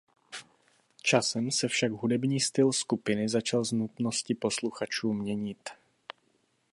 [1.03, 5.69] Časem se však hudební styl skupiny začal z nutnosti posluchačů měnit.